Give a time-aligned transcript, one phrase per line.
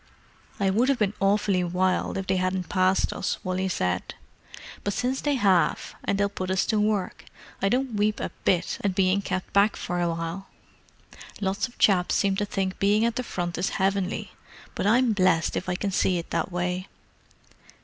[0.59, 4.15] "I would have been awfully wild if they hadn't passed us," Wally said.
[4.83, 7.25] "But since they have, and they'll put us to work,
[7.61, 10.47] I don't weep a bit at being kept back for awhile.
[11.39, 14.31] Lots of chaps seem to think being at the Front is heavenly,
[14.73, 16.87] but I'm blessed if I can see it that way.